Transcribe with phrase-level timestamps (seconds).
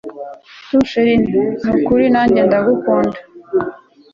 [0.67, 1.07] too chr
[1.65, 3.17] nukuri nanjye ndagukunda